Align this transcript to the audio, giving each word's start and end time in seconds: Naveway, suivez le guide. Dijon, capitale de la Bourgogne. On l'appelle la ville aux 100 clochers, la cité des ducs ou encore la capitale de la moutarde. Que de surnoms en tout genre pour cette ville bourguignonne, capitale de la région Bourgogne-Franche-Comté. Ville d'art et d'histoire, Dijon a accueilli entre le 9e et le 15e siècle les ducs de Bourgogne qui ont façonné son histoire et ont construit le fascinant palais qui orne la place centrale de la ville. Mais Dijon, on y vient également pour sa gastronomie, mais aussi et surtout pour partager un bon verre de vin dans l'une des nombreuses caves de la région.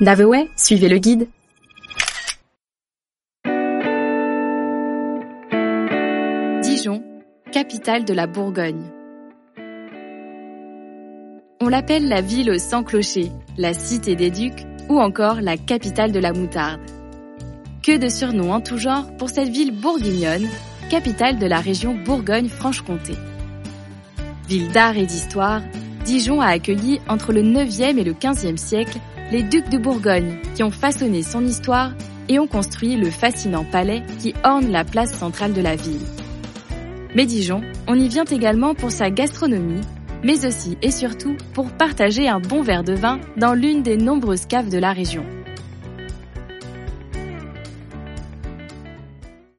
Naveway, 0.00 0.48
suivez 0.56 0.88
le 0.88 0.96
guide. 0.96 1.28
Dijon, 6.62 7.02
capitale 7.52 8.06
de 8.06 8.14
la 8.14 8.26
Bourgogne. 8.26 8.82
On 11.60 11.68
l'appelle 11.68 12.08
la 12.08 12.22
ville 12.22 12.50
aux 12.50 12.58
100 12.58 12.84
clochers, 12.84 13.30
la 13.58 13.74
cité 13.74 14.16
des 14.16 14.30
ducs 14.30 14.64
ou 14.88 14.98
encore 14.98 15.42
la 15.42 15.58
capitale 15.58 16.12
de 16.12 16.18
la 16.18 16.32
moutarde. 16.32 16.80
Que 17.82 17.98
de 17.98 18.08
surnoms 18.08 18.52
en 18.52 18.62
tout 18.62 18.78
genre 18.78 19.14
pour 19.18 19.28
cette 19.28 19.50
ville 19.50 19.78
bourguignonne, 19.78 20.48
capitale 20.88 21.38
de 21.38 21.46
la 21.46 21.60
région 21.60 21.94
Bourgogne-Franche-Comté. 21.94 23.12
Ville 24.48 24.72
d'art 24.72 24.96
et 24.96 25.04
d'histoire, 25.04 25.60
Dijon 26.04 26.40
a 26.40 26.46
accueilli 26.48 27.00
entre 27.08 27.32
le 27.32 27.42
9e 27.42 27.98
et 27.98 28.04
le 28.04 28.14
15e 28.14 28.56
siècle 28.56 28.98
les 29.30 29.42
ducs 29.42 29.68
de 29.68 29.78
Bourgogne 29.78 30.38
qui 30.54 30.62
ont 30.62 30.70
façonné 30.70 31.22
son 31.22 31.44
histoire 31.44 31.92
et 32.28 32.38
ont 32.38 32.46
construit 32.46 32.96
le 32.96 33.10
fascinant 33.10 33.64
palais 33.64 34.02
qui 34.18 34.34
orne 34.44 34.70
la 34.70 34.84
place 34.84 35.12
centrale 35.12 35.52
de 35.52 35.60
la 35.60 35.76
ville. 35.76 36.00
Mais 37.14 37.26
Dijon, 37.26 37.60
on 37.88 37.98
y 37.98 38.08
vient 38.08 38.24
également 38.24 38.74
pour 38.74 38.92
sa 38.92 39.10
gastronomie, 39.10 39.80
mais 40.22 40.46
aussi 40.46 40.78
et 40.80 40.90
surtout 40.90 41.36
pour 41.54 41.70
partager 41.70 42.28
un 42.28 42.40
bon 42.40 42.62
verre 42.62 42.84
de 42.84 42.94
vin 42.94 43.18
dans 43.36 43.54
l'une 43.54 43.82
des 43.82 43.96
nombreuses 43.96 44.46
caves 44.46 44.70
de 44.70 44.78
la 44.78 44.92
région. 44.92 45.24